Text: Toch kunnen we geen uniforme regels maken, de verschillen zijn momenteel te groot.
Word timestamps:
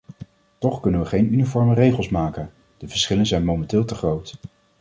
Toch 0.57 0.79
kunnen 0.79 0.99
we 1.01 1.05
geen 1.07 1.33
uniforme 1.33 1.73
regels 1.73 2.09
maken, 2.09 2.51
de 2.77 2.87
verschillen 2.87 3.25
zijn 3.25 3.45
momenteel 3.45 3.85
te 3.85 3.95
groot. 3.95 4.37